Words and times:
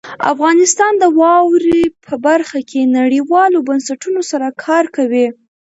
افغانستان 0.33 0.93
د 0.97 1.03
واوره 1.19 1.81
په 2.05 2.13
برخه 2.27 2.59
کې 2.69 2.81
نړیوالو 2.99 3.65
بنسټونو 3.67 4.21
سره 4.31 4.47
کار 4.65 4.85
کوي. 4.95 5.27